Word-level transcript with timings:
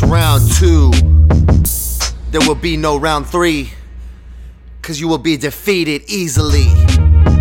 It's 0.00 0.06
round 0.06 0.48
two. 0.52 0.92
There 2.30 2.40
will 2.46 2.54
be 2.54 2.76
no 2.76 2.96
round 3.00 3.26
three. 3.26 3.72
Cause 4.80 5.00
you 5.00 5.08
will 5.08 5.18
be 5.18 5.36
defeated 5.36 6.02
easily. 6.06 6.87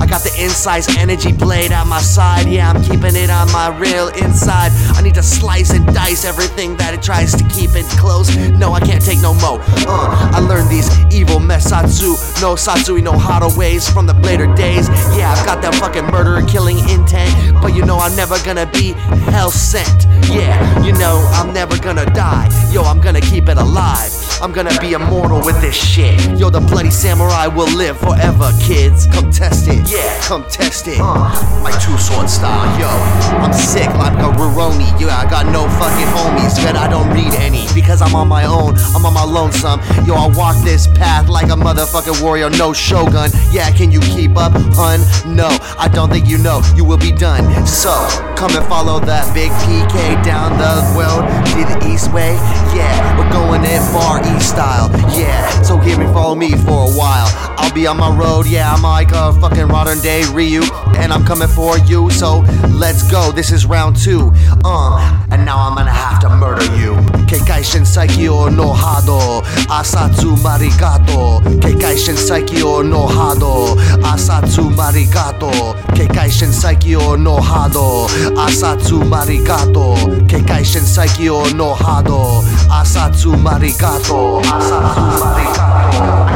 I 0.00 0.06
got 0.06 0.22
the 0.22 0.30
incise 0.30 0.88
energy 0.98 1.32
blade 1.32 1.72
at 1.72 1.86
my 1.86 2.00
side. 2.00 2.48
Yeah, 2.48 2.70
I'm 2.70 2.82
keeping 2.82 3.14
it 3.16 3.30
on 3.30 3.50
my 3.52 3.68
real 3.78 4.08
inside. 4.08 4.72
I 4.96 5.02
need 5.02 5.14
to 5.14 5.22
slice 5.22 5.70
and 5.70 5.86
dice 5.94 6.24
everything 6.24 6.76
that 6.78 6.94
it 6.94 7.02
tries 7.02 7.34
to 7.36 7.44
keep 7.48 7.74
it 7.74 7.84
close. 7.98 8.34
No, 8.36 8.72
I 8.72 8.80
can't 8.80 9.04
take 9.04 9.20
no 9.20 9.34
more. 9.34 9.60
Uh, 9.86 10.30
I 10.32 10.40
learned 10.40 10.70
these 10.70 10.88
evil 11.12 11.38
mesatsu, 11.38 12.16
no 12.40 12.54
satsui, 12.54 13.02
no 13.02 13.12
hado 13.12 13.56
ways 13.56 13.88
from 13.88 14.06
the 14.06 14.14
later 14.14 14.46
days. 14.54 14.88
Yeah, 15.16 15.34
I've 15.36 15.44
got 15.44 15.60
that 15.62 15.74
fucking 15.74 16.06
murder 16.06 16.36
and 16.36 16.48
killing 16.48 16.78
intent. 16.88 17.60
But 17.60 17.74
you 17.74 17.84
know, 17.84 17.98
I'm 17.98 18.16
never 18.16 18.42
gonna 18.44 18.66
be 18.66 18.92
hell 19.30 19.50
sent. 19.50 20.06
Yeah, 20.30 20.82
you 20.82 20.92
know, 20.92 21.28
I'm 21.34 21.52
never 21.52 21.78
gonna 21.78 22.06
die. 22.06 22.48
Yo, 22.72 22.82
I'm 22.82 23.00
gonna 23.00 23.20
keep 23.20 23.48
it 23.48 23.58
alive. 23.58 24.29
I'm 24.42 24.52
gonna 24.52 24.78
be 24.80 24.94
immortal 24.94 25.44
with 25.44 25.60
this 25.60 25.76
shit. 25.76 26.18
Yo, 26.38 26.48
the 26.48 26.60
bloody 26.60 26.90
samurai 26.90 27.46
will 27.46 27.70
live 27.76 27.98
forever, 27.98 28.50
kids. 28.58 29.06
Come 29.08 29.30
test 29.30 29.68
it. 29.68 29.90
Yeah, 29.90 30.18
come 30.22 30.44
test 30.48 30.88
it. 30.88 30.98
Uh, 30.98 31.28
my 31.62 31.70
two 31.72 31.96
sword 31.98 32.30
style. 32.30 32.64
Yo, 32.80 32.88
I'm 33.36 33.52
sick 33.52 33.88
like 34.00 34.14
a 34.14 34.32
Rurouni. 34.32 34.98
Yeah, 34.98 35.18
I 35.18 35.28
got 35.28 35.44
no 35.44 35.68
fucking 35.76 36.08
homies, 36.16 36.56
but 36.64 36.74
I 36.74 36.88
don't 36.88 37.12
need 37.12 37.34
any 37.34 37.66
because 37.74 38.00
I'm 38.00 38.14
on 38.14 38.28
my 38.28 38.46
own. 38.46 38.76
I'm 38.96 39.04
on 39.04 39.12
my 39.12 39.24
lonesome. 39.24 39.80
Yo, 40.06 40.14
I 40.14 40.26
walk 40.34 40.56
this 40.64 40.86
path 40.86 41.28
like 41.28 41.48
a 41.50 41.56
motherfucking 41.56 42.22
warrior, 42.22 42.48
no 42.48 42.72
shogun. 42.72 43.30
Yeah, 43.50 43.70
can 43.72 43.92
you 43.92 44.00
keep 44.00 44.38
up, 44.38 44.52
hun? 44.72 45.00
No, 45.26 45.48
I 45.78 45.88
don't 45.92 46.08
think 46.08 46.26
you 46.26 46.38
know. 46.38 46.62
You 46.74 46.86
will 46.86 46.98
be 46.98 47.12
done. 47.12 47.44
So, 47.66 47.92
come 48.36 48.56
and 48.56 48.64
follow 48.66 49.00
that 49.00 49.34
big 49.34 49.50
PK 49.68 50.24
down 50.24 50.56
the 50.56 50.80
road 50.96 51.28
to 51.52 51.60
the 51.68 51.92
east 51.92 52.10
way. 52.12 52.32
Yeah, 52.72 53.18
we're 53.18 53.30
going 53.30 53.64
in 53.64 53.82
far 53.92 54.29
style. 54.38 54.90
Yeah, 55.18 55.62
so 55.62 55.78
here 55.78 55.98
me 55.98 56.06
follow 56.06 56.34
me 56.34 56.50
for 56.52 56.86
a 56.86 56.92
while. 56.92 57.28
I'll 57.58 57.72
be 57.72 57.86
on 57.86 57.96
my 57.96 58.14
road. 58.14 58.46
Yeah, 58.46 58.72
I'm 58.72 58.82
like 58.82 59.10
a 59.12 59.32
fucking 59.40 59.68
modern 59.68 60.00
day 60.00 60.22
Ryu, 60.32 60.62
and 60.96 61.12
I'm 61.12 61.24
coming 61.24 61.48
for 61.48 61.78
you. 61.78 62.10
So 62.10 62.40
let's 62.68 63.10
go. 63.10 63.32
This 63.32 63.50
is 63.50 63.66
round 63.66 63.96
two. 63.96 64.32
Uh, 64.64 65.26
and 65.30 65.44
now 65.44 65.58
I'm 65.58 65.74
gonna 65.76 65.90
have 65.90 66.20
to 66.20 66.28
murder 66.28 66.64
you. 66.76 66.89
Keikai 67.30 67.62
Shinseki 67.62 68.26
no 68.56 68.72
Hado, 68.72 69.40
Asatsu 69.68 70.34
Marigato. 70.38 71.40
Keikai 71.60 71.94
Shinseki 71.96 72.60
no 72.90 73.06
Hado, 73.06 73.76
Asatsu 74.02 74.68
Marigato. 74.74 75.48
Keikai 75.94 76.28
Shinseki 76.28 76.96
no 77.22 77.36
Hado, 77.36 78.08
Asatsu 78.34 79.04
Marigato. 79.04 79.94
Keikai 80.26 80.64
Shinseki 80.64 81.54
no 81.54 81.72
Hado, 81.76 82.42
Asatsu 82.68 83.36
Marigato. 83.36 84.42
Asatsu 84.42 85.20
Marigato. 85.20 85.70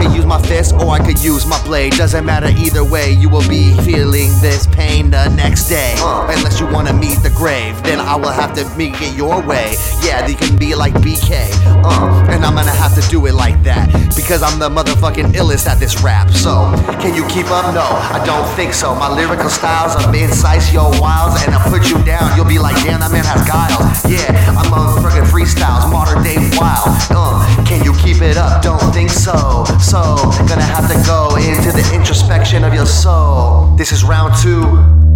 I 0.00 0.02
could 0.02 0.16
use 0.16 0.26
my 0.26 0.42
fist 0.42 0.74
or 0.74 0.90
I 0.90 0.98
could 0.98 1.22
use 1.22 1.46
my 1.46 1.62
blade. 1.62 1.92
Doesn't 1.92 2.24
matter 2.24 2.48
either 2.48 2.82
way, 2.82 3.12
you 3.12 3.28
will 3.28 3.46
be 3.48 3.76
feeling 3.84 4.30
this 4.40 4.66
pain 4.66 5.10
the 5.10 5.28
next 5.36 5.68
day. 5.68 5.94
Unless 6.00 6.58
you 6.58 6.66
wanna 6.66 6.92
meet 6.92 7.18
grave, 7.40 7.82
then 7.84 7.98
I 7.98 8.16
will 8.16 8.36
have 8.36 8.52
to 8.60 8.68
make 8.76 9.00
it 9.00 9.16
your 9.16 9.40
way. 9.40 9.72
Yeah, 10.04 10.26
you 10.28 10.36
can 10.36 10.58
be 10.58 10.74
like 10.74 10.92
BK. 11.00 11.48
Uh, 11.80 12.28
and 12.28 12.44
I'm 12.44 12.54
gonna 12.54 12.70
have 12.84 12.94
to 13.00 13.02
do 13.08 13.24
it 13.24 13.32
like 13.32 13.56
that. 13.64 13.88
Because 14.14 14.42
I'm 14.42 14.58
the 14.58 14.68
motherfucking 14.68 15.32
illest 15.32 15.66
at 15.66 15.80
this 15.80 16.02
rap. 16.02 16.28
So, 16.28 16.68
can 17.00 17.16
you 17.16 17.26
keep 17.28 17.46
up? 17.48 17.72
No, 17.72 17.80
I 17.80 18.20
don't 18.26 18.46
think 18.56 18.74
so. 18.74 18.94
My 18.94 19.08
lyrical 19.08 19.48
styles 19.48 19.96
are 19.96 20.12
incise, 20.12 20.70
yo, 20.70 20.92
wilds, 21.00 21.40
and 21.42 21.54
I 21.54 21.64
put 21.72 21.88
you 21.88 21.96
down. 22.04 22.36
You'll 22.36 22.44
be 22.44 22.58
like, 22.58 22.76
damn, 22.84 23.00
that 23.00 23.10
man 23.10 23.24
has 23.24 23.40
guile. 23.48 23.88
Yeah, 24.04 24.60
I'm 24.60 24.70
on 24.74 25.00
friggin' 25.00 25.24
freestyles, 25.32 25.90
modern 25.90 26.22
day 26.22 26.36
wild. 26.60 26.92
Uh, 27.08 27.40
can 27.64 27.82
you 27.82 27.94
keep 28.04 28.20
it 28.20 28.36
up? 28.36 28.60
Don't 28.60 28.92
think 28.92 29.08
so. 29.08 29.64
So, 29.80 30.02
gonna 30.44 30.68
have 30.76 30.92
to 30.92 30.98
go 31.08 31.36
into 31.40 31.72
the 31.72 31.88
introspection 31.96 32.64
of 32.64 32.74
your 32.74 32.84
soul. 32.84 33.74
This 33.76 33.92
is 33.92 34.04
round 34.04 34.34
two. 34.42 35.09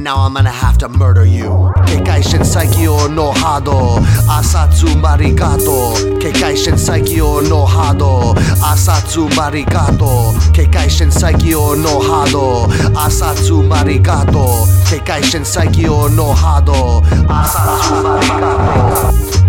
And 0.00 0.04
now 0.06 0.20
I'm 0.20 0.32
gonna 0.32 0.50
have 0.50 0.78
to 0.78 0.88
murder 0.88 1.26
you. 1.26 1.70
Keikai 1.84 2.22
Shinseki 2.22 2.88
o 2.88 3.06
no 3.06 3.32
Hado, 3.32 3.98
Asatsu 4.26 4.86
Marigato. 4.94 5.94
Keikai 6.18 6.54
Shinseki 6.56 7.20
o 7.20 7.40
no 7.40 7.66
Hado, 7.66 8.32
Asatsu 8.62 9.28
Marigato. 9.32 10.32
Keikai 10.54 10.88
Shinseki 10.88 11.52
o 11.52 11.74
no 11.74 12.00
Hado, 12.00 12.66
Asatsu 12.94 13.62
Marigato. 13.68 14.64
Keikai 14.88 15.20
Shinseki 15.20 15.86
o 15.86 16.08
no 16.08 16.32
Hado, 16.32 17.02
Asatsu 17.28 18.02
Marigato. 18.02 19.39